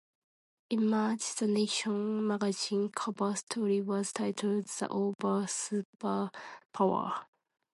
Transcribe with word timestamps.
In 0.71 0.89
March, 0.89 1.35
"The 1.35 1.45
Nation" 1.45 2.25
magazine 2.25 2.89
cover 2.89 3.35
story 3.35 3.81
was 3.81 4.11
titled 4.11 4.65
"The 4.65 4.91
Other 4.91 5.45
Superpower". 5.45 6.31